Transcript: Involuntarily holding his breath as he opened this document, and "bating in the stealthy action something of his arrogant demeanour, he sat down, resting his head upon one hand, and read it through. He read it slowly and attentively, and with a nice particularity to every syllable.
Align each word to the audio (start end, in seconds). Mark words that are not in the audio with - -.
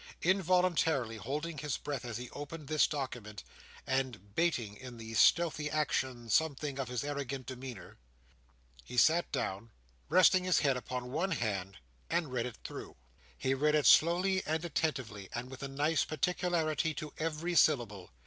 Involuntarily 0.23 1.17
holding 1.17 1.59
his 1.59 1.77
breath 1.77 2.05
as 2.05 2.17
he 2.17 2.27
opened 2.31 2.65
this 2.67 2.87
document, 2.87 3.43
and 3.85 4.33
"bating 4.33 4.75
in 4.75 4.97
the 4.97 5.13
stealthy 5.13 5.69
action 5.69 6.27
something 6.27 6.79
of 6.79 6.87
his 6.87 7.03
arrogant 7.03 7.45
demeanour, 7.45 7.99
he 8.83 8.97
sat 8.97 9.31
down, 9.31 9.69
resting 10.09 10.43
his 10.43 10.57
head 10.61 10.75
upon 10.75 11.11
one 11.11 11.33
hand, 11.33 11.77
and 12.09 12.31
read 12.33 12.47
it 12.47 12.57
through. 12.63 12.95
He 13.37 13.53
read 13.53 13.75
it 13.75 13.85
slowly 13.85 14.41
and 14.47 14.65
attentively, 14.65 15.29
and 15.35 15.51
with 15.51 15.61
a 15.61 15.67
nice 15.67 16.03
particularity 16.03 16.95
to 16.95 17.13
every 17.19 17.53
syllable. 17.53 18.09